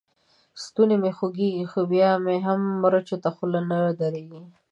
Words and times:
ستونی 0.63 0.95
مې 1.01 1.11
خوږېږي؛ 1.17 1.63
خو 1.71 1.79
بيا 1.91 2.09
مې 2.23 2.35
هم 2.45 2.61
مرچو 2.81 3.17
ته 3.23 3.29
خوله 3.35 3.61
نه 3.69 3.77
درېږي. 3.99 4.41